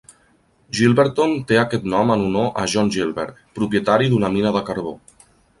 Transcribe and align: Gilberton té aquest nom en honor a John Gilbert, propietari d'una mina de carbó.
Gilberton 0.77 1.35
té 1.51 1.59
aquest 1.63 1.85
nom 1.95 2.15
en 2.15 2.25
honor 2.29 2.49
a 2.63 2.65
John 2.73 2.91
Gilbert, 2.97 3.45
propietari 3.61 4.13
d'una 4.15 4.35
mina 4.39 4.57
de 4.59 4.69
carbó. 4.73 4.97